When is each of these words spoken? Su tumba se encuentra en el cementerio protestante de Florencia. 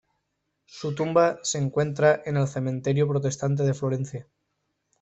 Su 0.65 0.95
tumba 0.95 1.37
se 1.43 1.59
encuentra 1.59 2.23
en 2.25 2.35
el 2.35 2.47
cementerio 2.47 3.07
protestante 3.07 3.61
de 3.61 3.75
Florencia. 3.75 4.27